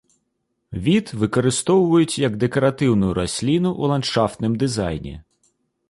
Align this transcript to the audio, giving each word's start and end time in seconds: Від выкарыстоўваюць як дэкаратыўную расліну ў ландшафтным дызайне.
Від 0.87 1.11
выкарыстоўваюць 1.23 2.21
як 2.27 2.39
дэкаратыўную 2.47 3.11
расліну 3.21 3.69
ў 3.81 3.97
ландшафтным 3.97 4.53
дызайне. 4.65 5.15